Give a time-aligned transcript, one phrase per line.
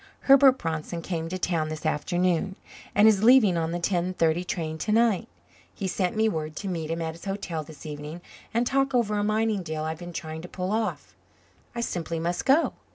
[0.21, 2.55] Herbert Bronson came to town this afternoon
[2.95, 5.27] and is leaving on the 10.30 train to night.
[5.75, 8.19] He's sent me word to meet him at his hotel this evening
[8.51, 11.15] and talk over a mining deal I've been trying to pull off.
[11.75, 12.73] I simply must go.